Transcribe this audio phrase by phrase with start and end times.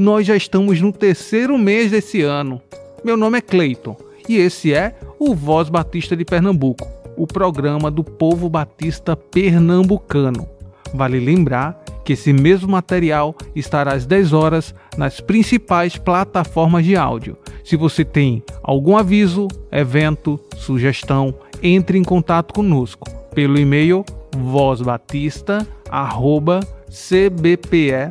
[0.00, 2.58] nós já estamos no terceiro mês desse ano.
[3.04, 3.94] Meu nome é Cleiton
[4.26, 6.88] e esse é o Voz Batista de Pernambuco,
[7.18, 10.48] o programa do povo batista pernambucano.
[10.94, 17.36] Vale lembrar que esse mesmo material estará às 10 horas nas principais plataformas de áudio.
[17.62, 24.02] Se você tem algum aviso, evento, sugestão, entre em contato conosco pelo e-mail
[24.34, 28.10] vozbatista.com cbpe.org.br.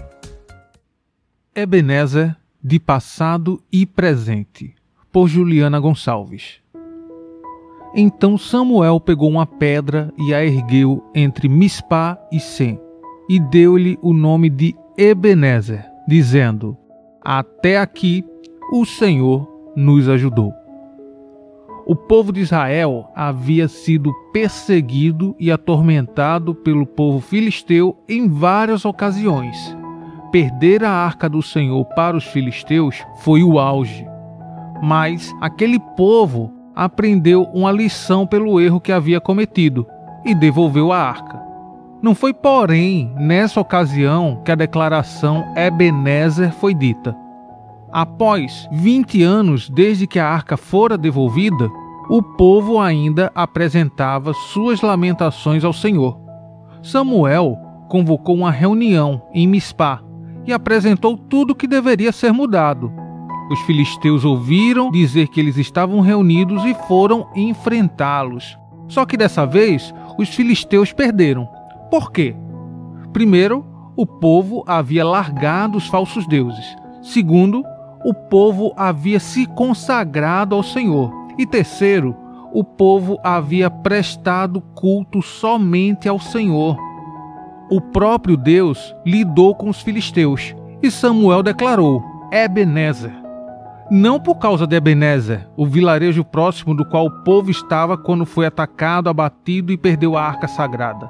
[1.54, 4.74] Ebenezer de passado e presente,
[5.12, 6.60] por Juliana Gonçalves.
[7.94, 12.78] Então Samuel pegou uma pedra e a ergueu entre Mispá e Sem,
[13.28, 16.76] e deu-lhe o nome de Ebenezer, dizendo:
[17.22, 18.24] Até aqui
[18.72, 20.52] o Senhor nos ajudou.
[21.88, 29.74] O povo de Israel havia sido perseguido e atormentado pelo povo filisteu em várias ocasiões.
[30.30, 34.06] Perder a arca do Senhor para os filisteus foi o auge.
[34.82, 39.86] Mas aquele povo aprendeu uma lição pelo erro que havia cometido
[40.26, 41.42] e devolveu a arca.
[42.02, 47.16] Não foi, porém, nessa ocasião que a declaração Ebenezer foi dita.
[47.90, 51.70] Após 20 anos desde que a arca fora devolvida,
[52.10, 56.18] o povo ainda apresentava suas lamentações ao Senhor.
[56.82, 57.56] Samuel
[57.88, 60.02] convocou uma reunião em Mispá
[60.46, 62.92] e apresentou tudo o que deveria ser mudado.
[63.50, 68.58] Os filisteus ouviram dizer que eles estavam reunidos e foram enfrentá-los.
[68.86, 71.48] Só que dessa vez os filisteus perderam.
[71.90, 72.36] Por quê?
[73.12, 73.64] Primeiro,
[73.96, 76.76] o povo havia largado os falsos deuses.
[77.02, 77.64] Segundo,
[78.04, 81.12] o povo havia se consagrado ao Senhor.
[81.36, 82.16] E terceiro,
[82.52, 86.76] o povo havia prestado culto somente ao Senhor.
[87.70, 93.12] O próprio Deus lidou com os filisteus e Samuel declarou: Ebenezer.
[93.90, 98.44] Não por causa de Ebenezer, o vilarejo próximo do qual o povo estava quando foi
[98.44, 101.08] atacado, abatido e perdeu a arca sagrada,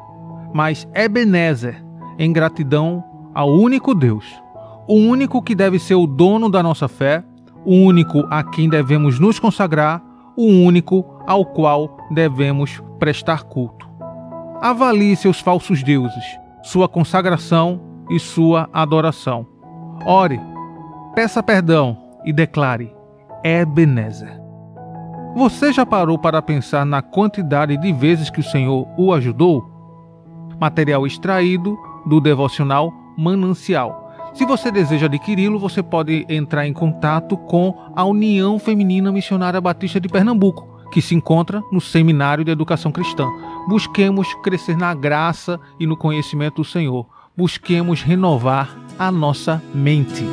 [0.54, 1.84] mas Ebenezer,
[2.18, 3.02] em gratidão
[3.34, 4.24] ao único Deus
[4.88, 7.22] o único que deve ser o dono da nossa fé,
[7.62, 10.02] o único a quem devemos nos consagrar,
[10.34, 13.86] o único ao qual devemos prestar culto.
[14.62, 16.24] Avalie seus falsos deuses,
[16.62, 17.78] sua consagração
[18.08, 19.46] e sua adoração.
[20.06, 20.40] Ore,
[21.14, 22.90] peça perdão e declare:
[23.44, 24.40] Ebenezer.
[25.36, 29.68] Você já parou para pensar na quantidade de vezes que o Senhor o ajudou?
[30.58, 34.07] Material extraído do devocional Manancial
[34.38, 40.00] se você deseja adquiri-lo, você pode entrar em contato com a União Feminina Missionária Batista
[40.00, 43.26] de Pernambuco, que se encontra no Seminário de Educação Cristã.
[43.68, 47.04] Busquemos crescer na graça e no conhecimento do Senhor.
[47.36, 50.24] Busquemos renovar a nossa mente.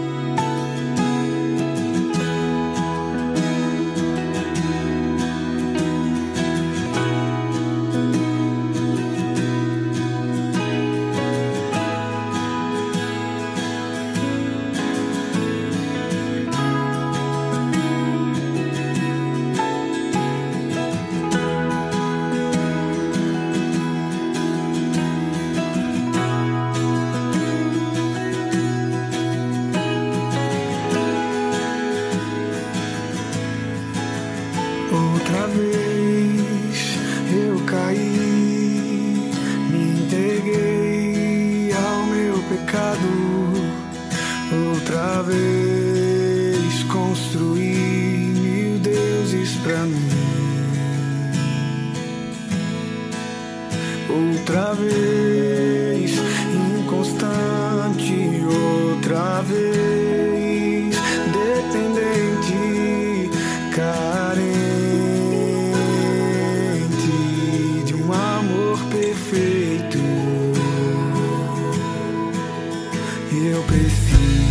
[73.43, 74.44] Eu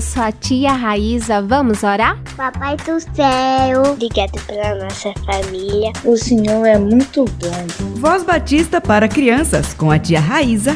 [0.00, 1.40] sou a tia Raíza.
[1.40, 2.18] Vamos orar?
[2.36, 5.92] Papai do céu, obrigado pela nossa família.
[6.04, 7.96] O Senhor é muito bom.
[7.96, 10.72] Voz Batista para crianças com a tia Raíza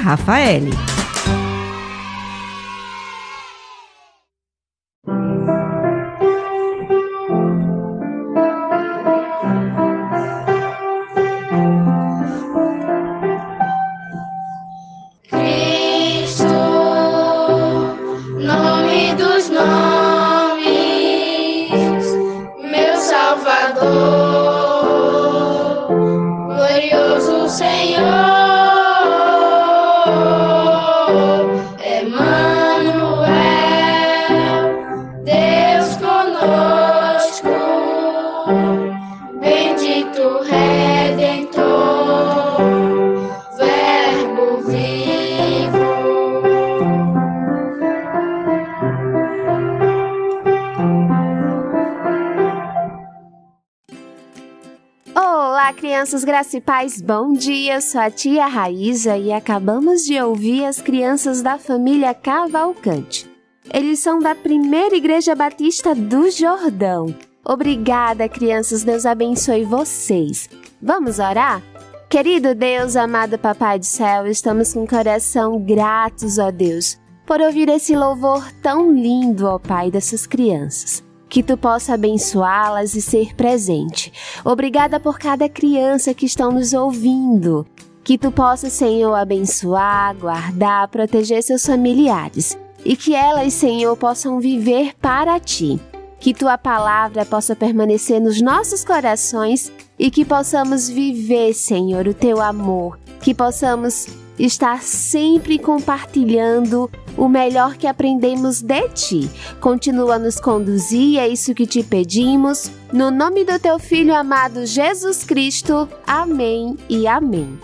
[56.12, 57.81] Crianças gracipais, bom dia!
[57.81, 63.26] Sou a tia Raíza e acabamos de ouvir as crianças da família Cavalcante.
[63.73, 67.14] Eles são da primeira Igreja Batista do Jordão.
[67.42, 70.50] Obrigada, crianças, Deus abençoe vocês.
[70.83, 71.62] Vamos orar?
[72.11, 77.71] Querido Deus, amado Papai do Céu, estamos com o coração gratos, ó Deus, por ouvir
[77.71, 84.12] esse louvor tão lindo, ó Pai, dessas crianças que tu possa abençoá-las e ser presente.
[84.44, 87.66] Obrigada por cada criança que estão nos ouvindo.
[88.04, 94.92] Que tu possa, Senhor, abençoar, guardar, proteger seus familiares e que elas, Senhor, possam viver
[95.00, 95.80] para ti.
[96.20, 102.42] Que tua palavra possa permanecer nos nossos corações e que possamos viver, Senhor, o teu
[102.42, 102.98] amor.
[103.22, 104.06] Que possamos
[104.38, 109.30] estar sempre compartilhando o melhor que aprendemos de ti.
[109.60, 112.70] Continua a nos conduzir, é isso que te pedimos.
[112.92, 115.88] No nome do teu Filho amado Jesus Cristo.
[116.06, 117.58] Amém e amém.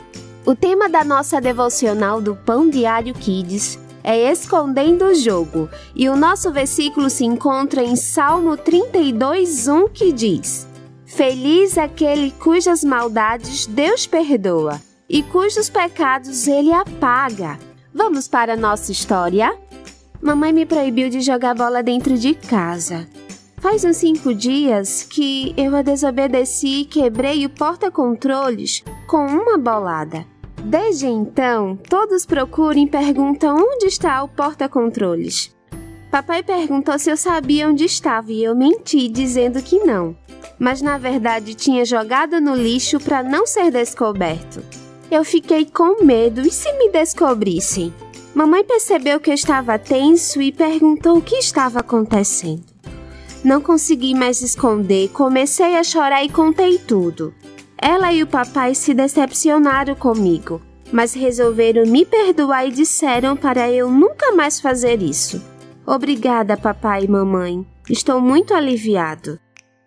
[0.44, 6.16] O tema da nossa devocional do Pão Diário Kids é Escondendo o Jogo, e o
[6.16, 10.66] nosso versículo se encontra em Salmo 32:1 que diz:
[11.04, 17.58] Feliz aquele cujas maldades Deus perdoa e cujos pecados ele apaga.
[17.94, 19.56] Vamos para a nossa história?
[20.20, 23.08] Mamãe me proibiu de jogar bola dentro de casa.
[23.56, 30.24] Faz uns cinco dias que eu a desobedeci e quebrei o porta-controles com uma bolada.
[30.62, 35.56] Desde então, todos procuram e perguntam onde está o porta-controles.
[36.10, 40.16] Papai perguntou se eu sabia onde estava e eu menti dizendo que não,
[40.58, 44.62] mas na verdade tinha jogado no lixo para não ser descoberto.
[45.10, 47.94] Eu fiquei com medo e se me descobrissem?
[48.34, 52.64] Mamãe percebeu que eu estava tenso e perguntou o que estava acontecendo.
[53.42, 57.32] Não consegui mais esconder, comecei a chorar e contei tudo.
[57.80, 60.60] Ela e o papai se decepcionaram comigo,
[60.92, 65.42] mas resolveram me perdoar e disseram para eu nunca mais fazer isso.
[65.86, 67.66] Obrigada, papai e mamãe.
[67.88, 69.40] Estou muito aliviado.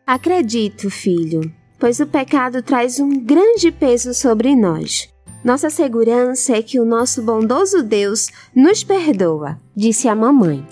[0.07, 1.41] Acredito, filho,
[1.77, 5.10] pois o pecado traz um grande peso sobre nós.
[5.43, 10.65] Nossa segurança é que o nosso bondoso Deus nos perdoa, disse a mamãe.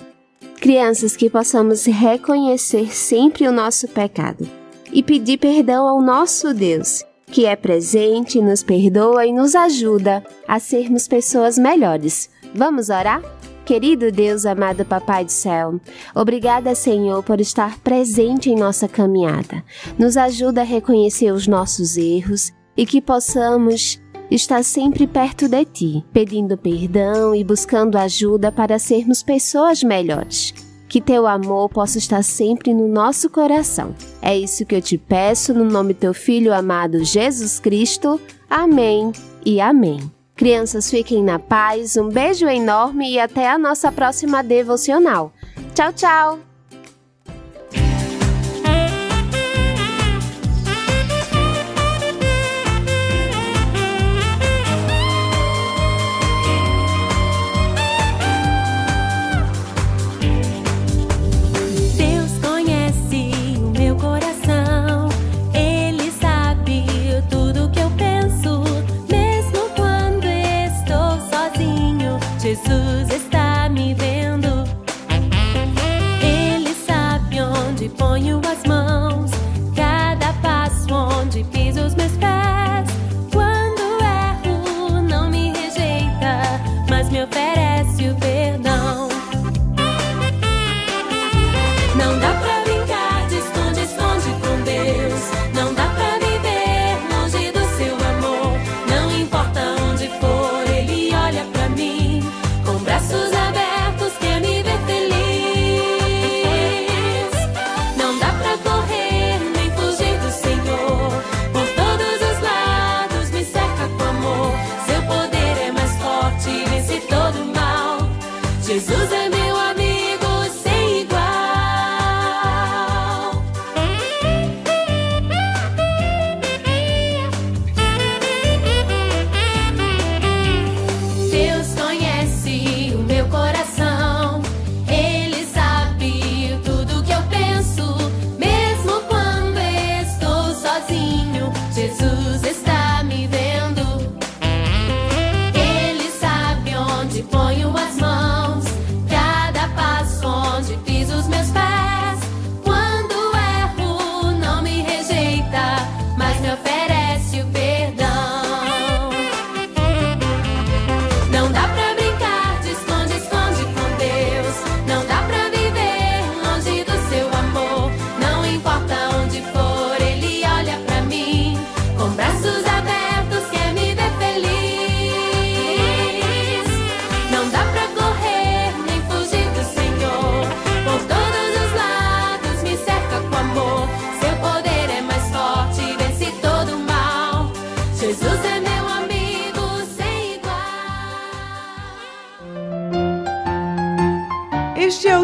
[0.61, 4.47] Crianças, que possamos reconhecer sempre o nosso pecado
[4.91, 10.59] e pedir perdão ao nosso Deus, que é presente, nos perdoa e nos ajuda a
[10.59, 12.29] sermos pessoas melhores.
[12.53, 13.21] Vamos orar?
[13.65, 15.79] Querido Deus, amado Papai do Céu,
[16.15, 19.63] obrigada, Senhor, por estar presente em nossa caminhada.
[19.97, 26.05] Nos ajuda a reconhecer os nossos erros e que possamos está sempre perto de ti,
[26.13, 30.53] pedindo perdão e buscando ajuda para sermos pessoas melhores.
[30.88, 33.95] Que teu amor possa estar sempre no nosso coração.
[34.21, 38.19] É isso que eu te peço no nome do teu filho amado Jesus Cristo.
[38.50, 39.12] Amém
[39.45, 40.12] e amém.
[40.36, 45.33] Crianças, fiquem na paz, um beijo enorme e até a nossa próxima devocional.
[45.75, 46.49] Tchau, tchau!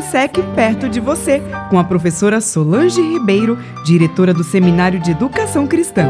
[0.06, 5.00] Este é o SEC Perto de Você, com a professora Solange Ribeiro, diretora do Seminário
[5.00, 6.06] de Educação Cristã.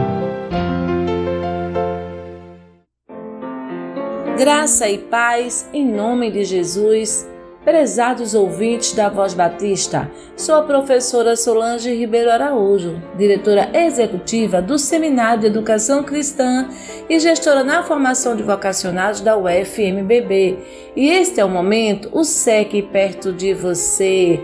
[4.38, 7.25] Graça e paz em nome de Jesus.
[7.66, 15.42] Prezados ouvintes da Voz Batista, sou a professora Solange Ribeiro Araújo, diretora executiva do Seminário
[15.42, 16.70] de Educação Cristã
[17.10, 20.60] e gestora na formação de vocacionados da UFMBB.
[20.96, 24.40] E este é o momento, o SEC perto de você.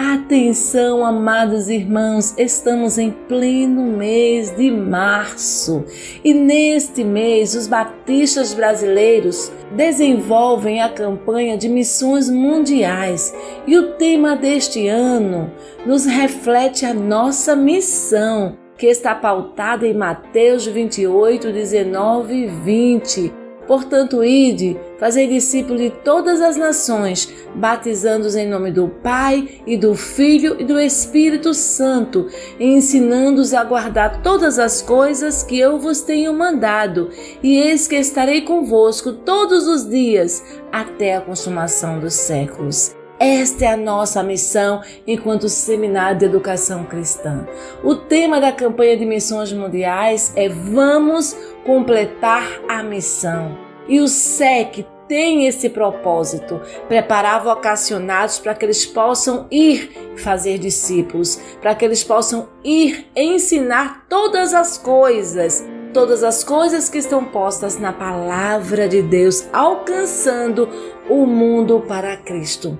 [0.00, 5.84] Atenção, amados irmãos, estamos em pleno mês de março
[6.22, 13.34] e neste mês os batistas brasileiros desenvolvem a campanha de missões mundiais
[13.66, 15.50] e o tema deste ano
[15.84, 23.32] nos reflete a nossa missão, que está pautada em Mateus 28, 19 e 20
[23.68, 29.94] Portanto, ide, fazei discípulos de todas as nações, batizando-os em nome do Pai e do
[29.94, 32.28] Filho e do Espírito Santo,
[32.58, 37.10] e ensinando-os a guardar todas as coisas que eu vos tenho mandado.
[37.42, 42.97] E eis que estarei convosco todos os dias, até a consumação dos séculos.
[43.20, 47.48] Esta é a nossa missão enquanto Seminário de Educação Cristã.
[47.82, 53.58] O tema da campanha de missões mundiais é Vamos completar a missão.
[53.88, 61.40] E o SEC tem esse propósito, preparar vocacionados para que eles possam ir fazer discípulos,
[61.60, 67.80] para que eles possam ir ensinar todas as coisas, todas as coisas que estão postas
[67.80, 70.68] na palavra de Deus, alcançando
[71.08, 72.78] o mundo para Cristo.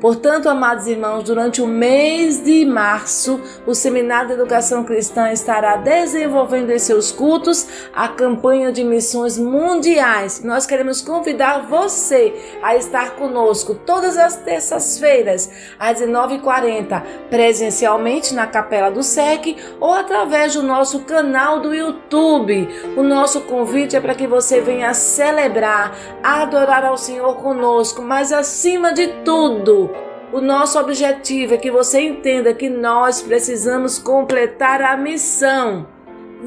[0.00, 6.70] Portanto, amados irmãos, durante o mês de março, o Seminário de Educação Cristã estará desenvolvendo
[6.70, 10.42] em seus cultos a campanha de missões mundiais.
[10.44, 18.90] Nós queremos convidar você a estar conosco todas as terças-feiras, às 19h40, presencialmente na Capela
[18.90, 22.68] do SEC ou através do nosso canal do YouTube.
[22.98, 28.92] O nosso convite é para que você venha celebrar, adorar ao Senhor conosco, mas acima
[28.92, 29.86] de tudo,
[30.32, 35.86] o nosso objetivo é que você entenda que nós precisamos completar a missão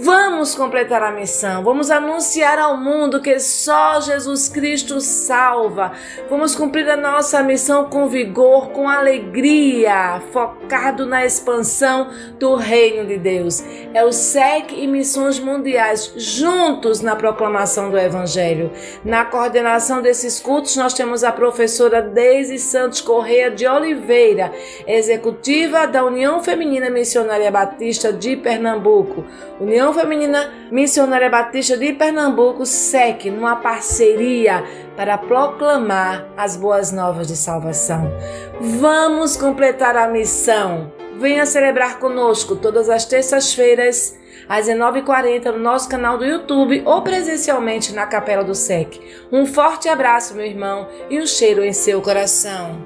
[0.01, 5.91] Vamos completar a missão, vamos anunciar ao mundo que só Jesus Cristo salva.
[6.29, 13.17] Vamos cumprir a nossa missão com vigor, com alegria, focado na expansão do reino de
[13.17, 13.61] Deus.
[13.93, 18.71] É o SEC e Missões Mundiais juntos na proclamação do Evangelho.
[19.03, 24.53] Na coordenação desses cultos, nós temos a professora Deise Santos Correia de Oliveira,
[24.87, 29.25] executiva da União Feminina Missionária Batista de Pernambuco.
[29.59, 34.63] União União Feminina Missionária Batista de Pernambuco, SEC, numa parceria
[34.95, 38.11] para proclamar as boas novas de salvação.
[38.59, 40.93] Vamos completar a missão.
[41.17, 44.15] Venha celebrar conosco todas as terças-feiras
[44.47, 49.01] às 19h40 no nosso canal do YouTube ou presencialmente na Capela do SEC.
[49.31, 52.77] Um forte abraço, meu irmão, e um cheiro em seu coração.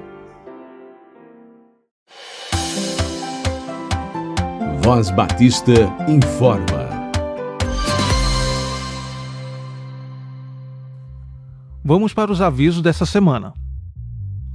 [4.80, 5.72] Voz Batista
[6.08, 6.83] informa.
[11.86, 13.52] Vamos para os avisos dessa semana.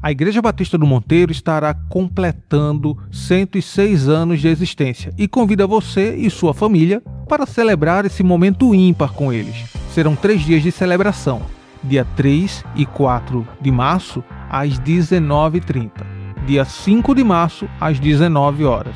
[0.02, 6.28] A Igreja Batista do Monteiro estará completando 106 anos de existência e convida você e
[6.32, 9.72] sua família para celebrar esse momento ímpar com eles.
[9.94, 11.44] Serão três dias de celebração,
[11.84, 15.92] dia 3 e 4 de março, às 19h30,
[16.48, 18.96] dia 5 de março, às 19 horas.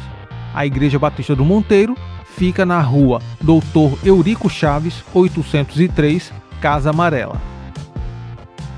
[0.56, 1.96] A Igreja Batista do Monteiro
[2.36, 7.53] fica na rua Doutor Eurico Chaves, 803, Casa Amarela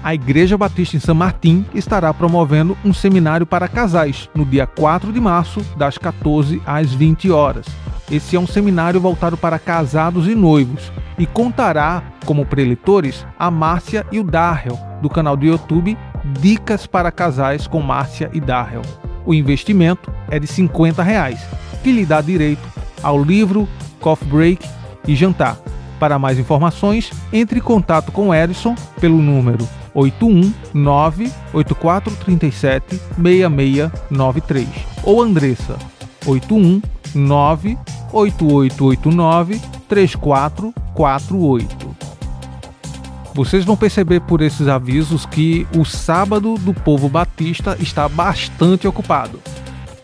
[0.06, 5.12] a Igreja Batista em São Martim estará promovendo um seminário para casais no dia 4
[5.12, 7.66] de março, das 14 às 20 horas.
[8.12, 14.06] Esse é um seminário voltado para casados e noivos e contará como preletores a Márcia
[14.12, 15.98] e o Darrell, do canal do YouTube
[16.40, 18.84] Dicas para Casais com Márcia e Darrell.
[19.26, 21.44] O investimento é de 50 reais,
[21.82, 22.62] que lhe dá direito
[23.02, 23.68] ao livro,
[24.00, 24.70] coffee break
[25.08, 25.58] e jantar.
[26.00, 34.68] Para mais informações, entre em contato com Edson pelo número 819 8437 6693
[35.04, 35.78] ou Andressa
[36.26, 37.78] 819
[38.12, 41.96] 8889 3448.
[43.34, 49.42] Vocês vão perceber por esses avisos que o sábado do povo batista está bastante ocupado.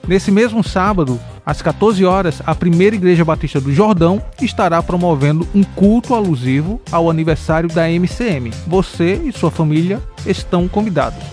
[0.05, 5.63] Nesse mesmo sábado, Às 14 horas, a Primeira Igreja Batista do Jordão estará promovendo um
[5.63, 8.51] culto alusivo ao aniversário da MCM.
[8.67, 11.23] Você e sua família estão convidados.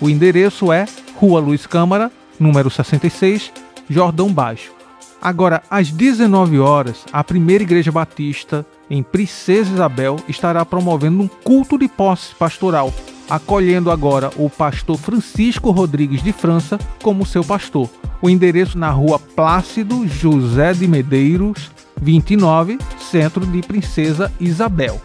[0.00, 0.84] O endereço é
[1.16, 3.52] Rua Luiz Câmara, número 66,
[3.88, 4.72] Jordão Baixo.
[5.20, 11.78] Agora, às 19 horas, a Primeira Igreja Batista em Princesa Isabel estará promovendo um culto
[11.78, 12.92] de posse pastoral,
[13.32, 17.88] acolhendo agora o pastor Francisco Rodrigues de França como seu pastor.
[18.20, 22.76] O endereço na rua Plácido José de Medeiros, 29,
[23.10, 25.00] centro de Princesa Isabel.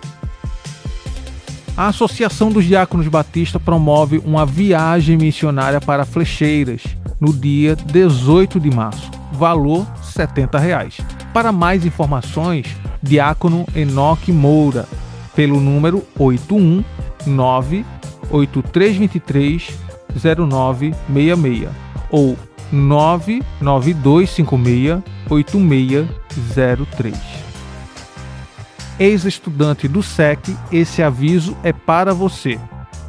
[1.78, 6.84] A Associação dos Diáconos Batista promove uma viagem missionária para Flecheiras
[7.22, 9.10] no dia 18 de março.
[9.32, 10.98] Valor 70 reais.
[11.34, 12.68] Para mais informações,
[13.02, 14.86] Diácono Enoque Moura,
[15.34, 17.86] pelo número 819
[18.30, 19.78] 8323
[20.16, 21.70] 0966
[22.10, 22.38] ou
[22.72, 27.18] 99256 8603.
[29.00, 32.60] Ex-estudante do SEC, esse aviso é para você.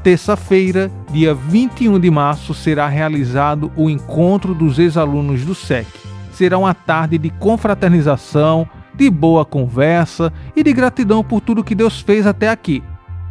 [0.03, 5.87] Terça-feira, dia 21 de março, será realizado o encontro dos ex-alunos do SEC.
[6.33, 12.01] Será uma tarde de confraternização, de boa conversa e de gratidão por tudo que Deus
[12.01, 12.83] fez até aqui.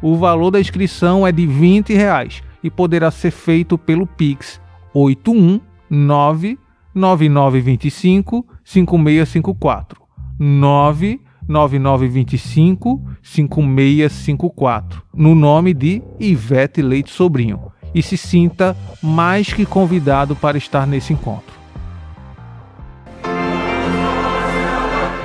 [0.01, 4.59] O valor da inscrição é de 20 reais e poderá ser feito pelo Pix
[4.93, 6.59] 819
[6.93, 10.01] 9925 5654
[10.39, 20.57] 99925 5654 no nome de Ivete Leite Sobrinho e se sinta mais que convidado para
[20.57, 21.55] estar nesse encontro.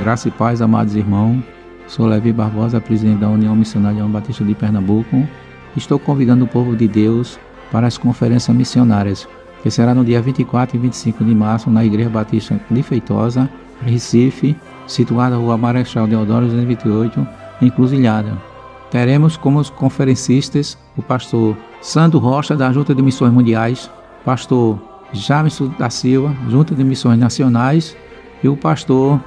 [0.00, 1.51] Graça e paz, amados irmãos.
[1.92, 5.28] Sou Levi Barbosa, presidente da União Missionária João Batista de Pernambuco.
[5.76, 7.38] Estou convidando o povo de Deus
[7.70, 9.28] para as conferências missionárias,
[9.62, 13.46] que será no dia 24 e 25 de março na Igreja Batista de Feitosa,
[13.82, 17.28] Recife, situada na Rua Marechal Deodoro 228,
[17.60, 18.38] em Cruzilhada.
[18.90, 23.90] Teremos como conferencistas o pastor Sandro Rocha, da Junta de Missões Mundiais,
[24.24, 24.80] pastor
[25.12, 27.94] Jamison da Silva, Junta de Missões Nacionais,
[28.42, 29.20] e o pastor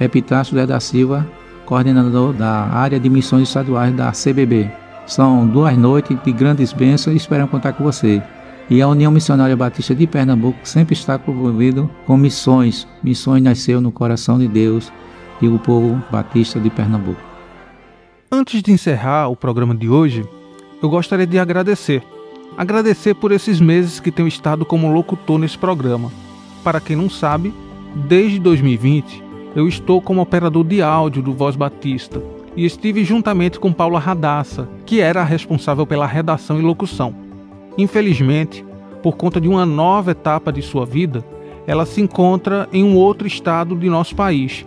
[0.00, 1.24] Epitácio da Silva,
[1.68, 4.70] coordenador da área de missões estaduais da CBB.
[5.06, 8.22] São duas noites de grandes bênçãos e esperamos contar com você.
[8.70, 12.88] E a União Missionária Batista de Pernambuco sempre está envolvido com missões.
[13.02, 14.90] Missões nasceu no coração de Deus
[15.42, 17.20] e o povo batista de Pernambuco.
[18.32, 20.26] Antes de encerrar o programa de hoje,
[20.82, 22.02] eu gostaria de agradecer.
[22.56, 26.10] Agradecer por esses meses que tenho estado como locutor nesse programa.
[26.64, 27.52] Para quem não sabe,
[28.08, 32.22] desde 2020 eu estou como operador de áudio do Voz Batista
[32.56, 37.14] e estive juntamente com Paula Radassa, que era a responsável pela redação e locução.
[37.76, 38.64] Infelizmente,
[39.02, 41.24] por conta de uma nova etapa de sua vida,
[41.66, 44.66] ela se encontra em um outro estado de nosso país.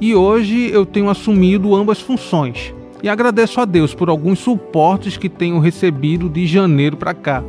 [0.00, 2.74] E hoje eu tenho assumido ambas funções.
[3.02, 7.42] E agradeço a Deus por alguns suportes que tenho recebido de janeiro para cá.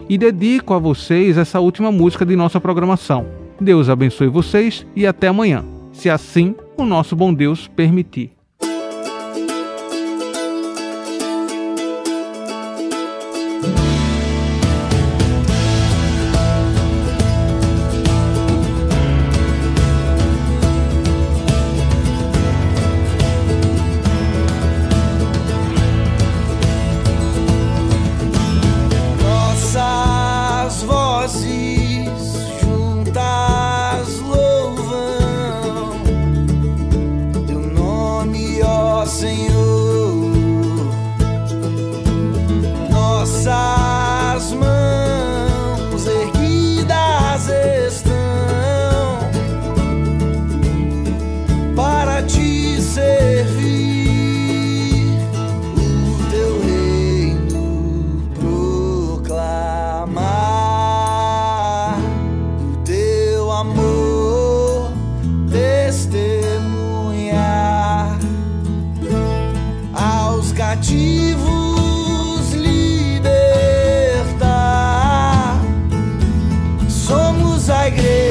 [0.09, 3.25] E dedico a vocês essa última música de nossa programação.
[3.59, 8.34] Deus abençoe vocês e até amanhã, se assim o nosso bom Deus permitir.
[77.85, 78.24] alegre.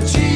[0.00, 0.35] te